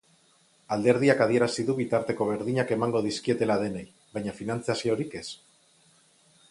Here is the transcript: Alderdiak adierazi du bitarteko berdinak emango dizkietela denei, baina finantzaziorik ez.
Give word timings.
Alderdiak 0.75 1.19
adierazi 1.25 1.65
du 1.67 1.75
bitarteko 1.81 2.27
berdinak 2.31 2.73
emango 2.77 3.03
dizkietela 3.09 3.59
denei, 3.65 3.85
baina 4.17 4.35
finantzaziorik 4.41 5.19
ez. 5.23 5.25